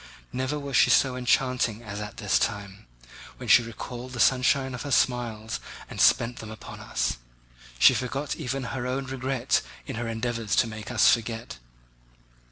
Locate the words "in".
9.85-9.97